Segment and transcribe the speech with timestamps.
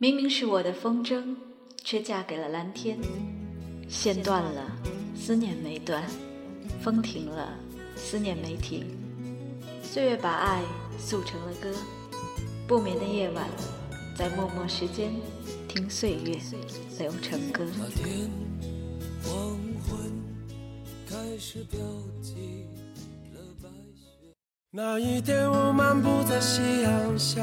[0.00, 1.34] 明明是我的风筝，
[1.82, 2.96] 却嫁给了蓝天。
[3.88, 4.62] 线断了，
[5.16, 6.00] 思念没断；
[6.80, 7.52] 风停了，
[7.96, 8.86] 思念没停。
[9.82, 10.62] 岁月把爱
[11.00, 11.74] 塑成了歌，
[12.68, 13.48] 不眠的夜晚，
[14.16, 15.10] 在默默时间
[15.66, 16.38] 听岁月
[17.00, 17.66] 流成歌。
[17.76, 18.30] 那天
[19.24, 19.98] 黄昏
[21.08, 21.80] 开始飘
[22.22, 22.68] 起
[23.34, 24.32] 了白雪。
[24.70, 27.42] 那一天我漫步在夕阳下，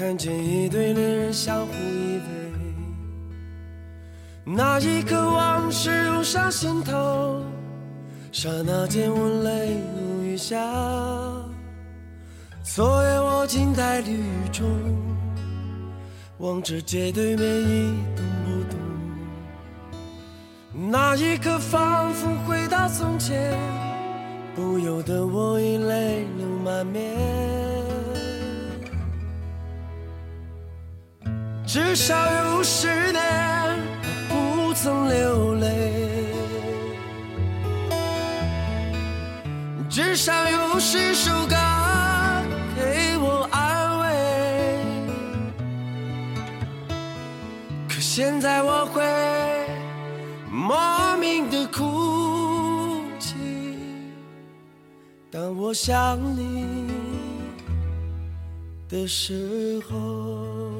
[0.00, 2.20] 看见一对恋人相互依偎。
[4.46, 7.42] 那一刻往事涌上心头，
[8.32, 10.56] 刹那间我泪如雨下。
[12.62, 14.66] 昨夜我静在绿雨中，
[16.38, 18.78] 望着街对面一动不动。
[20.90, 23.52] 那一刻仿佛回到从前，
[24.56, 27.79] 不由得我已泪流满面。
[31.72, 32.16] 至少
[32.56, 33.22] 有十年
[34.28, 36.26] 我不曾流泪，
[39.88, 41.54] 至少有十首歌
[42.74, 44.04] 给我安慰。
[47.88, 49.00] 可现在我会
[50.50, 53.36] 莫名的哭泣，
[55.30, 56.66] 当我想你
[58.88, 60.79] 的时候。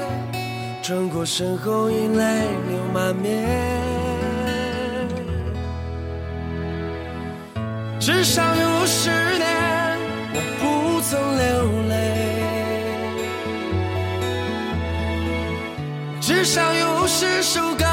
[0.91, 3.47] 转过身后，已泪流满面。
[7.97, 9.97] 至少有十年，
[10.33, 11.95] 我不曾流泪；
[16.19, 17.85] 至少有十首歌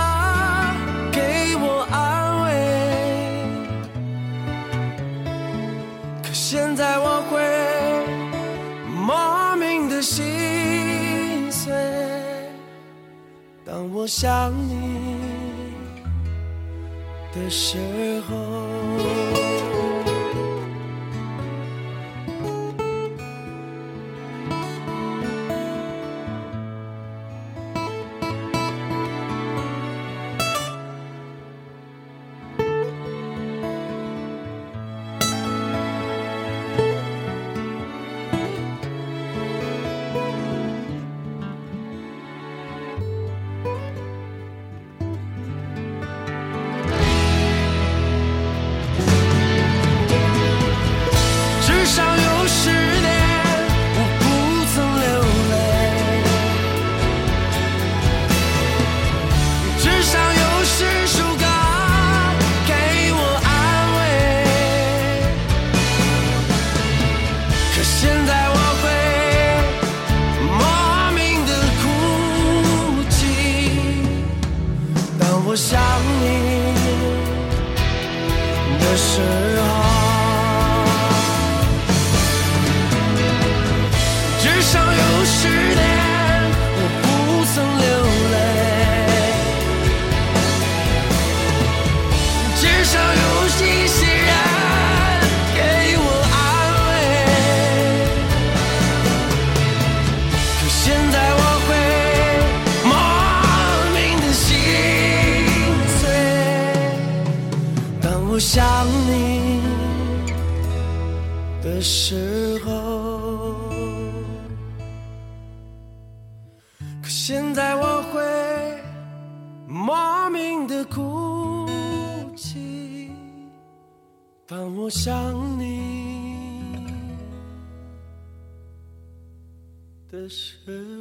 [14.09, 15.19] 想你
[17.35, 19.18] 的时候。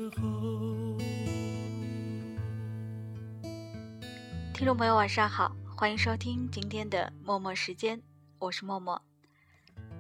[0.09, 0.98] 听
[4.65, 8.01] 众朋友，晚上好，欢迎收听今天的默默时间，
[8.39, 9.01] 我是默默。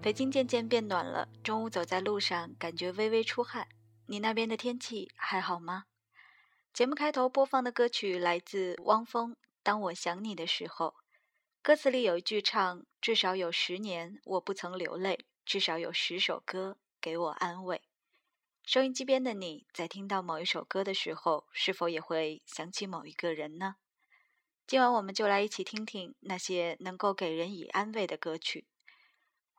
[0.01, 3.67] 北京渐渐变暖了，中午走在路上，感觉微微出汗。
[4.05, 5.85] 你那边的天气还好吗？
[6.73, 9.31] 节目开头播放的歌曲来自汪峰，
[9.63, 10.87] 《当我想你的时候》。
[11.61, 17.81] 歌词里有一句唱：“至少有十年我不曾流泪，至少有十首歌给我安慰。”
[18.67, 23.75] 收音机边的你在听到某一首歌的时候，是否也会想起某一个人呢？
[24.67, 28.65] 今晚我们就来一起听听那些能够给人以安慰的歌曲。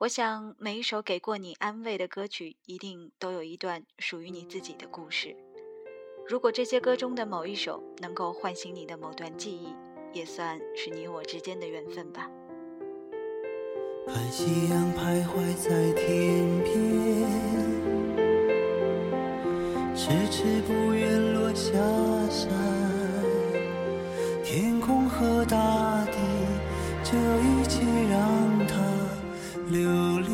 [0.00, 5.34] 我想每一首给过你安慰的歌曲，一定都有一段属于你自己的故事。
[6.28, 9.74] 如果这些歌中的某一首能够唤醒你的某段记忆，
[10.12, 12.30] 也算是你我之间的缘分吧。
[14.06, 17.47] 看夕阳徘徊在天边。
[20.08, 21.70] 迟迟不愿落下
[22.30, 22.48] 山，
[24.42, 26.12] 天空和大地，
[27.04, 28.18] 这一切让
[28.66, 28.74] 它
[29.68, 29.82] 留
[30.20, 30.30] 恋。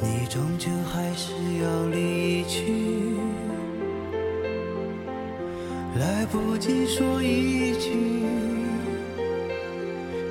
[0.00, 3.16] 你终究还是要离去，
[5.98, 7.90] 来不及说一句，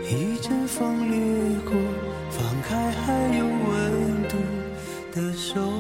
[0.10, 1.20] 一阵风掠
[1.66, 1.74] 过，
[5.12, 5.71] 的手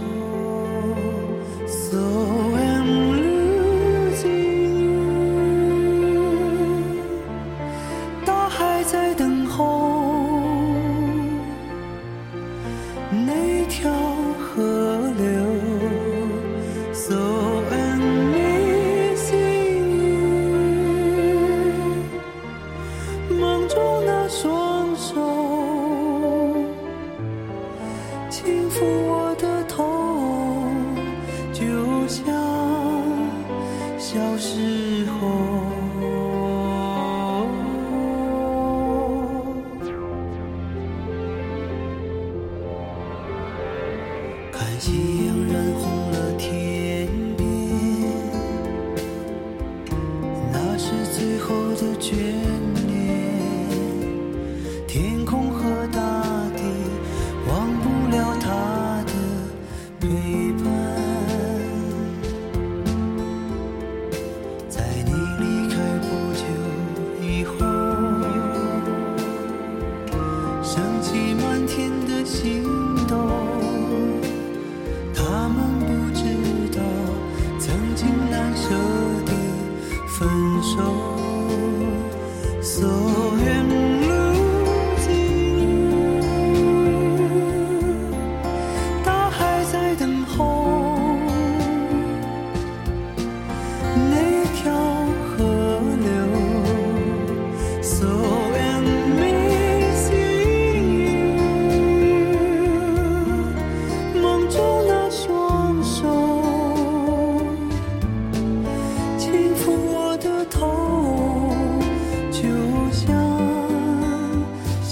[52.02, 52.51] 绝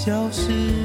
[0.02, 0.79] 消失。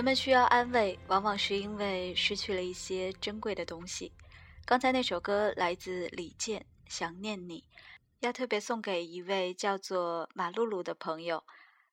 [0.00, 4.10] 人们需要安慰，往往是因为失去了一些珍贵的东西。
[4.64, 7.60] 刚才那首歌来自李健，《想念你》，
[8.20, 11.44] 要特别送给一位叫做马露露的朋友。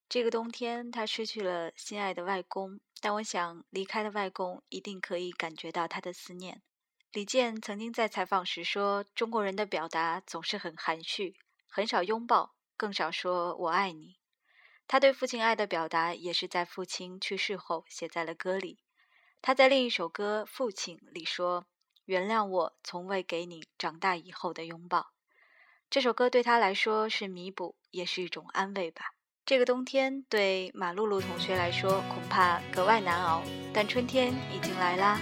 [0.08, 6.62] 这个冬天，他失去了心爱的外公，但我想离开的外公一定可以感觉到他的思念。
[7.12, 11.36] 李健曾经在采访时说：“中国人的表达总是很含蓄，
[11.68, 14.16] 很少拥抱，更少说我爱你。”
[14.88, 18.79] 他对父亲爱的表达，也是在父亲去世后写在了歌里。
[19.41, 21.65] 他在另一首歌《父亲》里说
[22.06, 25.12] ：“原谅我从未给你长大以后的拥抱。
[25.89, 29.12] 这首歌对他来说是弥补，也是一种安慰吧。
[29.46, 35.20] 这个冬天对马露露同学来说恐怕格外难熬，但春天已经来啦，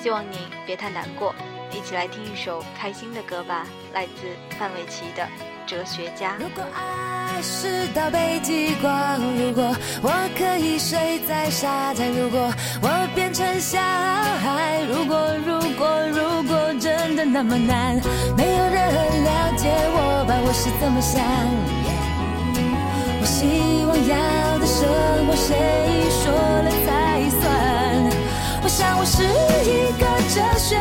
[0.00, 1.34] 希望你别太难过。
[1.72, 5.22] 一起来听一首开心的歌吧，来自范玮琪的
[5.68, 6.36] 《哲学家》。
[6.42, 8.92] 如果爱是道北极光，
[9.36, 12.52] 如果我可以睡在沙滩，如果
[12.82, 15.16] 我变成小孩，如果
[15.46, 17.94] 如果如果真的那么难，
[18.36, 18.74] 没有人
[19.24, 21.22] 了解我吧，我是怎么想？
[23.20, 24.88] 我希望要的生
[25.26, 25.54] 活，谁
[26.10, 26.88] 说了才
[27.40, 27.48] 算？
[28.62, 29.22] 我想我是
[29.64, 30.04] 一个
[30.34, 30.76] 哲学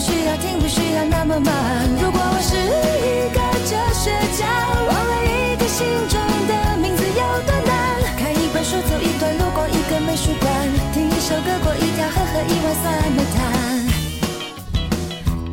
[0.00, 1.52] 需要听，不需要那么慢。
[2.00, 3.38] 如果我是一个
[3.68, 4.48] 哲学家，
[4.88, 7.70] 忘了一个心中的名字有多难？
[8.16, 10.50] 看一本书，走一段路，逛一个美术馆，
[10.94, 13.38] 听一首歌，过一条河，喝一碗酸梅汤。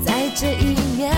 [0.06, 1.12] 在这一秒，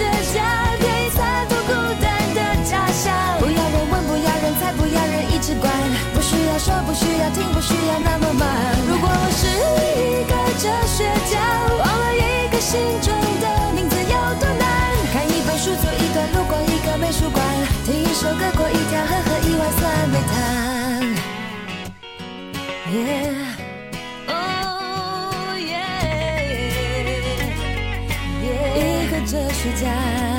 [0.00, 0.40] 哲学家，
[0.80, 3.12] 可以洒脱孤单的假象。
[3.38, 5.70] 不要人问，不要人猜，不要人一直管，
[6.14, 8.48] 不需要说，不需要听，不需要那么忙。
[8.88, 9.44] 如果我是
[10.00, 11.36] 一个哲学家，
[11.76, 13.12] 忘了一个心中
[13.44, 14.64] 的名字有多难？
[15.12, 17.44] 看一本书，走一段路，逛一个美术馆，
[17.84, 20.32] 听一首歌，过一条河，喝一碗酸梅汤。
[22.90, 23.49] Yeah.
[29.62, 30.29] 个哲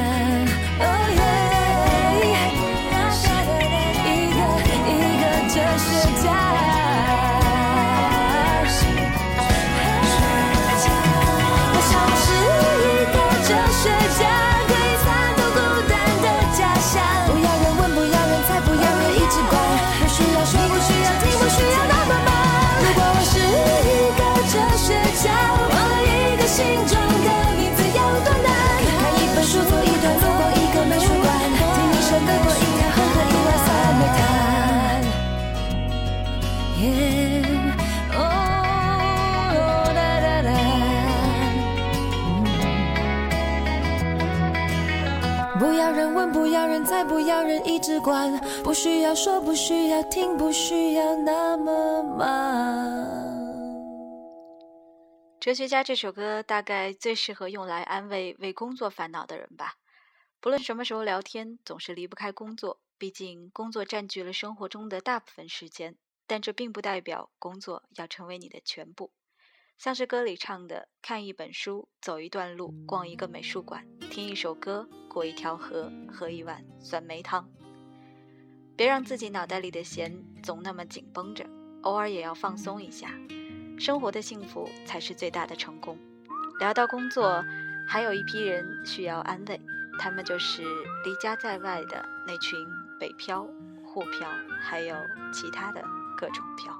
[46.52, 53.22] 要人猜，不要人一直管，不需要说，不需要听，不需要那么忙。
[55.40, 59.76] 哲学家这首歌大概最适合用来安慰为工作烦恼的人吧。
[60.40, 65.96] 不论什么时候聊天，总是离不开工作，毕竟工作占据了生活中的大部分时间。
[66.28, 69.12] 但这并不代表工作要成为你的全部。
[69.82, 77.50] 像是歌里唱的：“看一本书，走一段路，逛一个美术馆，听一首歌，过一条河，喝一碗酸梅汤。”
[78.78, 81.44] 别让自己脑袋里的弦总那么紧绷着，
[81.82, 83.10] 偶尔也要放松一下。
[83.80, 85.98] 生活的幸福才是最大的成功。
[86.60, 87.44] 聊到工作，
[87.88, 89.60] 还有一批人需要安慰，
[89.98, 90.62] 他们就是
[91.04, 92.60] 离家在外的那群
[93.00, 93.48] 北漂、
[93.84, 94.30] 沪漂，
[94.62, 94.96] 还有
[95.34, 95.84] 其他的
[96.16, 96.80] 各种漂。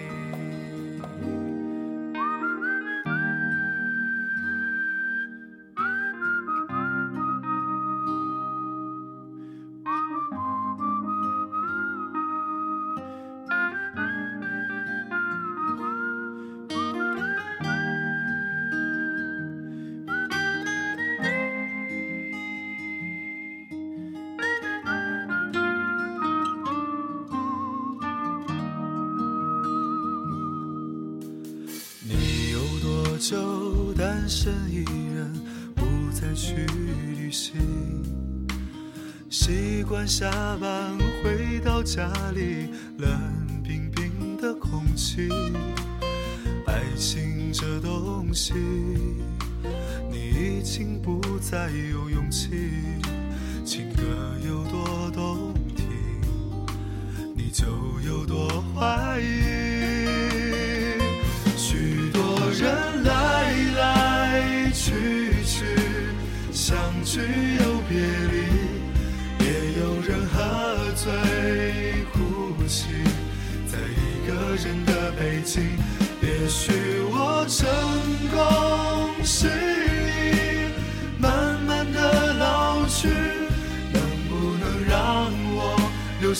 [48.31, 48.53] 东西，
[50.09, 52.47] 你已经不再有勇气。
[53.65, 54.03] 情歌
[54.47, 55.85] 有多动听，
[57.35, 57.67] 你就
[58.07, 59.25] 有多怀疑。
[61.57, 63.03] 许多人。
[63.03, 65.65] 来来去去，
[66.53, 67.19] 相聚，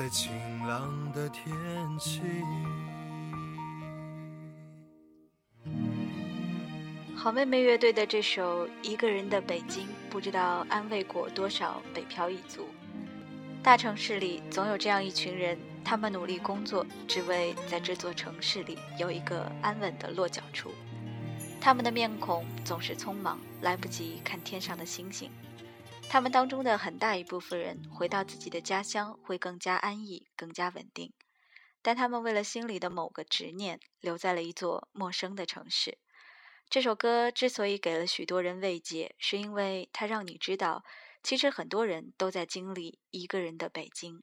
[0.00, 0.32] 在晴
[0.66, 1.44] 朗的天
[1.98, 2.22] 气。
[7.14, 12.66] 好妹妹乐队的这首《一个人的北京》，不知道安慰过多少北漂一族。
[13.62, 20.70] 大城市里总有这样一群人，他们努力工作，只为在这座城市里有一个安稳的落脚处。
[21.60, 25.30] 他们的面孔总是匆忙，来不及看天上的星星。
[26.12, 31.12] 他们当中的很大一部分人，回到自己的家乡会更加安逸、更加稳定。
[31.82, 35.98] 但他们为了心里的某个执念，留在了一座陌生的城市。
[36.68, 40.82] 这首歌之所以给了许多人慰藉，是因为它让你知道，
[41.22, 44.20] 其实很多人都在经历一个人的北京，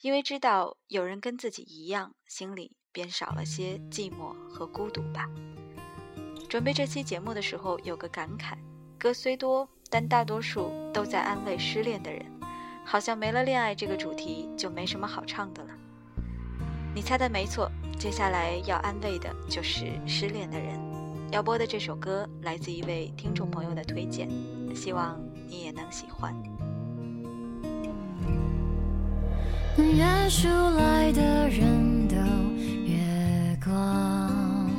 [0.00, 5.28] 因为知道有人跟自己一样，心里便少了些寂寞和孤独吧。
[6.48, 8.56] 准备这期节目的时候，有个感慨：
[8.98, 12.22] 歌虽多，但大多数都在安慰失恋的人，
[12.84, 15.70] 好像没了恋爱这个主题，就没什么好唱的了。
[16.94, 20.78] 你猜的没错，接下来要安慰的就是失恋的人。
[21.30, 24.28] 要播的这首歌来自一位听众朋友的推荐，
[24.74, 26.34] 希望你也能喜欢。
[29.76, 32.16] 约出来的人都
[32.84, 34.70] 月光，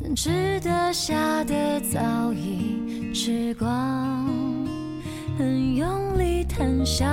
[0.00, 2.87] 能吃得下的早已
[3.20, 3.68] 时光，
[5.36, 7.04] 很用力谈笑，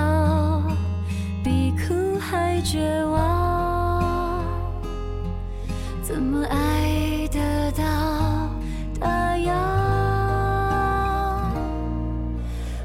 [1.42, 4.44] 比哭还绝望。
[6.02, 7.82] 怎么爱得到
[9.00, 9.52] 他要？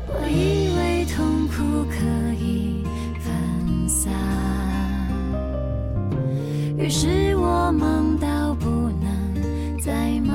[0.07, 1.99] 我以为痛苦可
[2.33, 2.83] 以
[3.19, 4.11] 分散，
[6.75, 8.65] 于是我忙到不
[8.99, 10.33] 能再忙，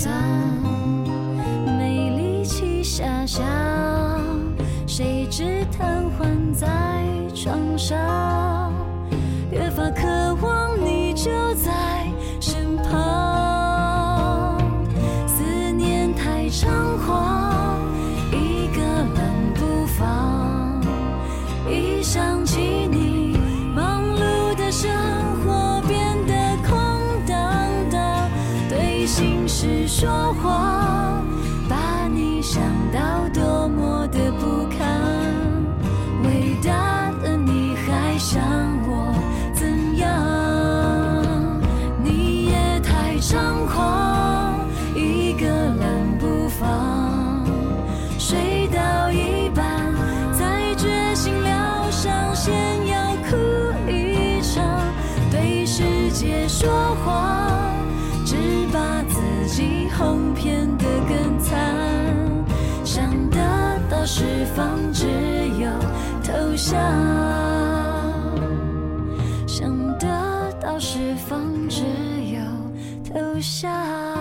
[0.00, 0.12] 丧，
[1.76, 3.44] 没力气遐想，
[4.86, 6.68] 谁知瘫痪在
[7.34, 7.98] 床上，
[30.00, 30.77] 说谎，
[59.98, 61.58] 哄骗得更惨。
[62.84, 63.38] 想得
[63.90, 64.22] 到释
[64.54, 65.06] 放，只
[65.58, 65.68] 有
[66.22, 66.78] 投降；
[69.46, 70.06] 想得
[70.60, 71.82] 到释放，只
[72.32, 72.40] 有
[73.12, 74.17] 投降。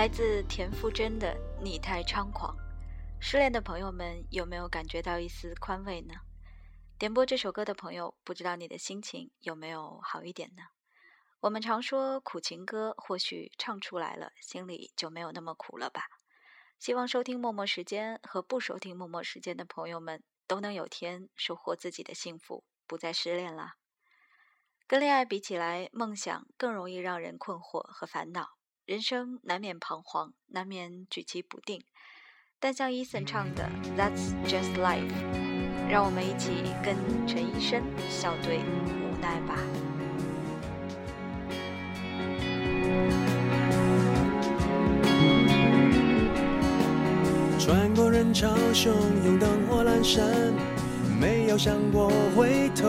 [0.00, 2.56] 来自田馥甄的《你太猖狂》，
[3.20, 6.14] 失恋的朋友们有没有感觉到一丝宽慰呢？
[6.98, 10.62] 点播这首歌的朋友，不知道你的心情有没有好一点呢？
[11.40, 16.04] 我们常说苦情歌，或许唱出来了，心里就没有那么苦了吧？
[16.78, 23.74] 希望收听默默时间和不收听默默时间的朋友们，都能有天收获自己的幸福，不再失恋啦。
[24.86, 28.59] 跟恋爱比起来，梦想更容易让人困惑和烦恼。
[28.90, 31.80] 人生难免彷徨，难免举棋不定，
[32.58, 35.06] 但像 Eason 唱的《That's Just Life》，
[35.88, 36.50] 让我们一起
[36.82, 39.54] 跟陈医生笑对无奈吧。
[47.60, 48.88] 穿过人潮汹
[49.24, 50.52] 涌，灯火阑珊，
[51.20, 52.88] 没有想过回头。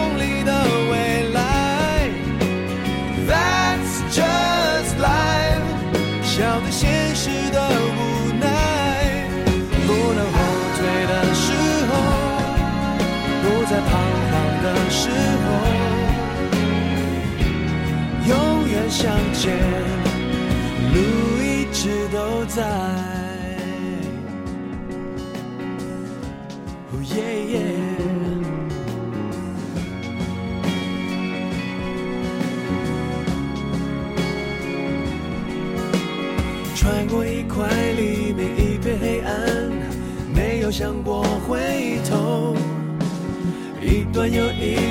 [19.01, 19.57] 向前，
[20.93, 20.97] 路
[21.41, 22.61] 一直都在。
[26.91, 27.15] 哦耶
[27.47, 27.55] 耶。
[36.75, 39.31] 穿过一块黎明，一片黑暗，
[40.35, 42.55] 没有想过回头。
[43.81, 44.90] 一段又一段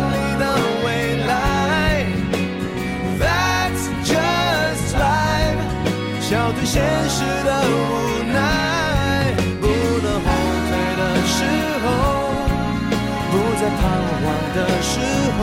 [6.73, 8.39] 现实的无奈。
[9.59, 10.27] 不能后
[10.69, 11.35] 退的时
[11.83, 11.85] 候，
[13.29, 13.83] 不再彷
[14.21, 14.23] 徨
[14.55, 14.89] 的时
[15.37, 15.39] 候，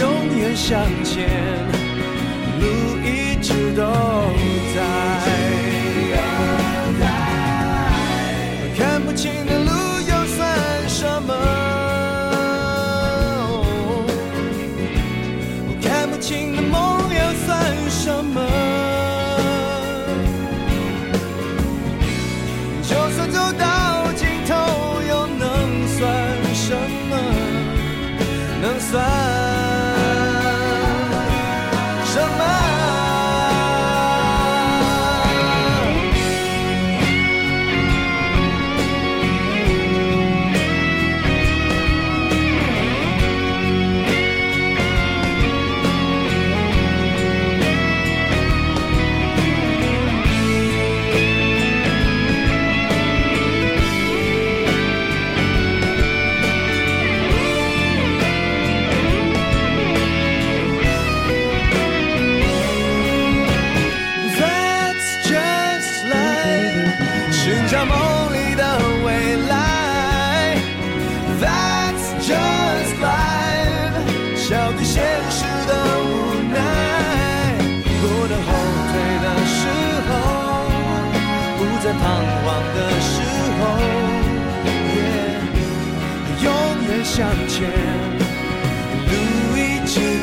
[0.00, 0.02] 永
[0.38, 0.70] 远向
[1.02, 1.16] 前，
[2.60, 2.64] 路
[3.04, 3.82] 一直都
[4.76, 5.05] 在。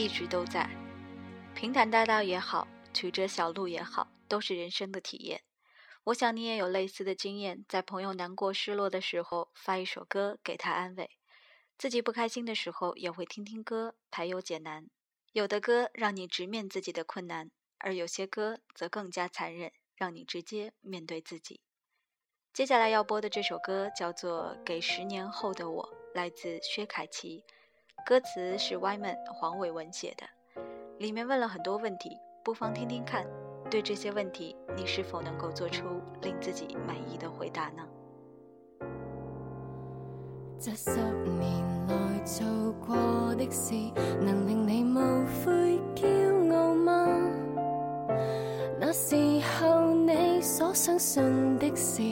[0.00, 0.66] 一直都在，
[1.54, 5.42] 平坦大道也好，曲折小路也好，都是人生的体验。
[6.04, 11.04] 我想你也有类似的经验，在朋友难过、失落的时候，发一首歌给他安慰；
[11.76, 14.86] 自己不开心的时候，也会听听歌，排忧解难。
[15.32, 21.60] 有的歌让你直面自己的困难，而有些歌则更加残忍，让你直接面对自己。
[22.54, 25.84] 接下来要播的这首歌叫做《给十年后的我》，
[26.14, 27.44] 来自薛凯琪。
[28.04, 30.24] 歌词是 Wyman 黄伟文写的，
[30.98, 33.26] 里面问了很多问题，不妨听听看。
[33.70, 35.84] 对这些问题，你是否能够做出
[36.22, 37.86] 令自己满意的回答呢？
[40.58, 42.44] 这十年来做
[42.84, 42.96] 过
[43.36, 43.74] 的事，
[44.20, 47.06] 能令你无悔骄傲吗？
[48.80, 52.02] 那时候你所相信的事，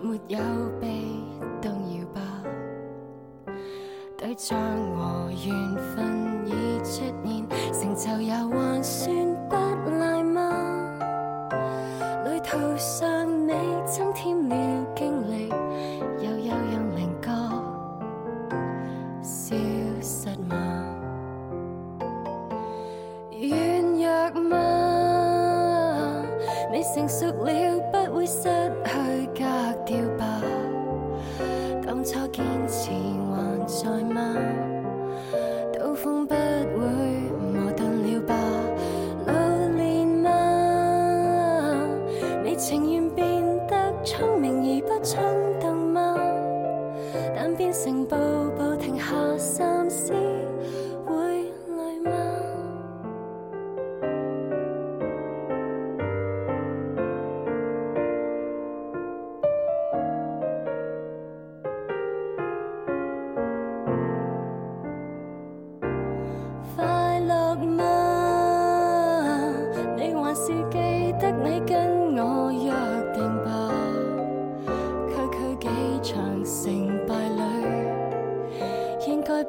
[0.00, 0.38] 没有
[0.80, 0.88] 被
[1.62, 1.83] 动
[4.34, 4.58] 将？
[4.96, 9.14] 和缘分已出现，成就也还算
[9.48, 9.56] 不
[9.90, 10.40] 赖吗？
[12.24, 13.52] 旅途上你
[13.86, 14.54] 增添了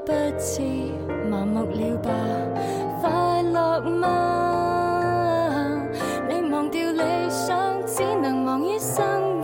[0.04, 0.62] 不知
[1.30, 2.10] 麻木了吧？
[3.02, 4.12] 快乐吗？
[6.28, 9.35] 你忘掉理想，只能忙于生。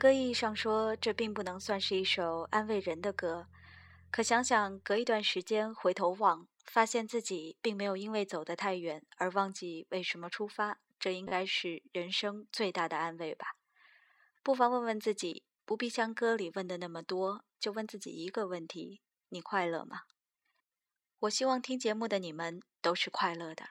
[0.00, 3.48] 歌意义上说，这并不能算是一首安慰人的歌。
[4.10, 13.56] 可想想，隔一段时间回头望，发现自己并没有因为走得太远而忘记为什么出发，这应该是人生最大的安慰吧。
[14.42, 20.04] 不妨问问自己，不必像歌里问的那么多，就问自己一个问题：你快乐吗？
[21.18, 23.66] 我希望听节目的你们都是快乐的。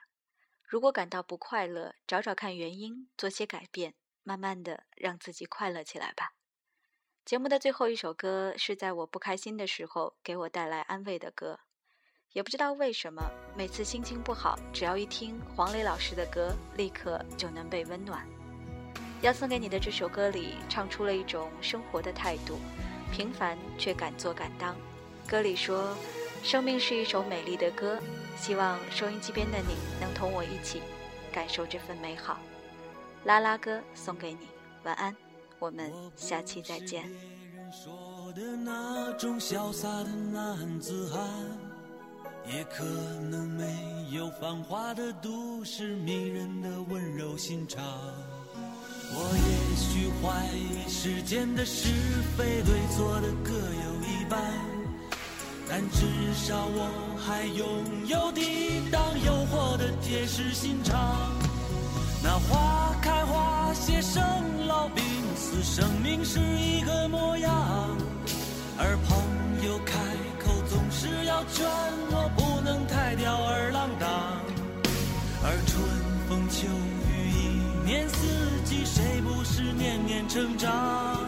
[0.62, 3.96] 如果感到不快乐，找找看原因，做些改变。
[4.30, 6.34] 慢慢的让自己快乐起来吧。
[7.24, 11.58] 节目的最后一首歌是在我不开心的时候给我带来安慰的歌，
[12.30, 13.20] 也不知道为什么，
[13.56, 18.24] 每次心情不好，只要一听黄磊老师的歌，立刻就能被温暖。
[19.20, 22.60] 要送给你的这首歌里唱出了一种生活的态度，
[23.12, 24.76] 平凡却敢做敢当。
[25.26, 25.96] 歌里说，
[26.44, 28.00] 生命是一首美丽的歌，
[28.36, 30.80] 希望收音机边的你能同我一起
[31.32, 32.38] 感受这份美好。
[33.24, 34.48] 拉拉歌送给你，
[34.84, 35.14] 晚安，
[35.58, 37.04] 我们下期再见。
[37.70, 41.22] 说的那种潇洒的男子汉，
[42.52, 42.84] 也可
[43.30, 47.84] 能没有繁华的都市迷人的温柔心肠。
[49.12, 51.88] 我也许怀疑世间的是
[52.38, 54.40] 非对错的各有一半，
[55.68, 60.96] 但至少我还拥有抵挡诱惑的铁石心肠。
[62.22, 62.69] 那花
[63.70, 64.20] 那些，生
[64.66, 65.04] 老病
[65.36, 67.96] 死，生命是一个模样。
[68.76, 69.94] 而朋友开
[70.44, 71.64] 口总是要劝
[72.10, 74.10] 我不能太吊儿郎当。
[75.44, 75.86] 而春
[76.28, 76.66] 风秋
[77.14, 78.26] 雨，一年四
[78.64, 81.20] 季，谁不是年年成长？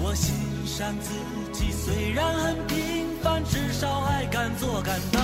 [0.00, 1.12] 我欣赏自
[1.52, 5.22] 己，虽然很平凡，至少还敢做敢当。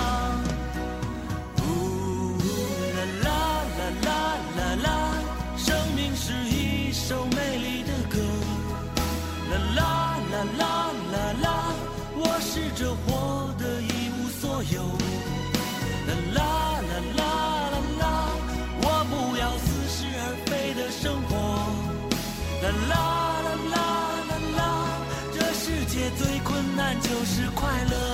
[26.75, 28.04] 难就是快乐。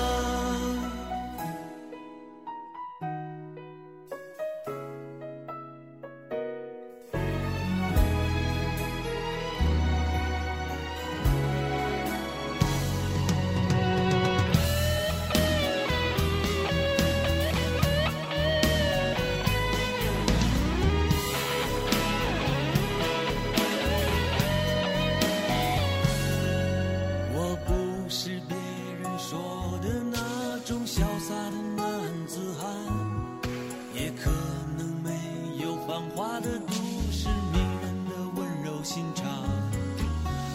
[36.02, 36.74] 童话的故
[37.12, 39.24] 事，迷人的温柔心肠。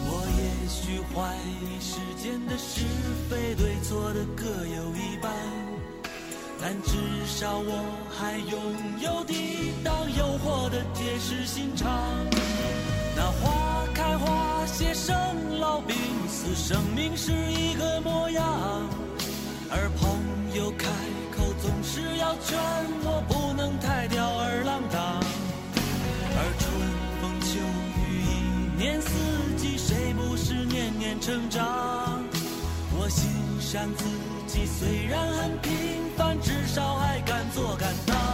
[0.09, 2.83] 我也许怀疑世间的是
[3.29, 5.31] 非对错的各有一半，
[6.59, 8.59] 但至少我还拥
[8.99, 11.87] 有抵挡诱惑的铁石心肠。
[13.15, 15.15] 那花开花谢，生
[15.61, 15.95] 老病
[16.27, 18.43] 死，生命是一个模样。
[19.69, 20.09] 而朋
[20.53, 20.89] 友开
[21.31, 22.59] 口总是要劝
[23.05, 24.36] 我不能太掉。
[31.27, 32.23] 成长？
[32.97, 34.05] 我欣赏自
[34.47, 35.71] 己，虽然很平
[36.15, 36.39] 凡。
[36.41, 38.26] 至少还敢做敢当。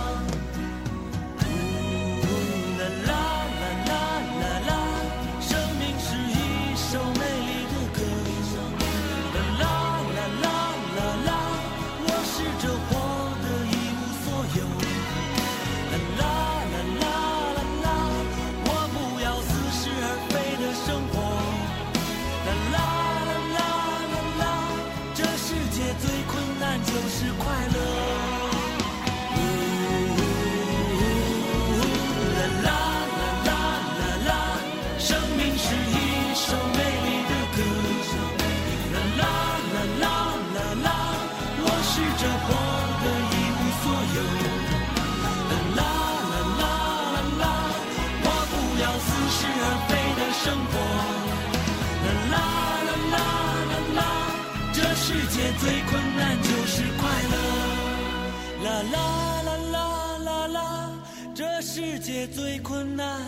[62.28, 63.22] 最困难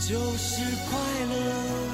[0.00, 0.98] 就是快
[1.30, 1.85] 乐。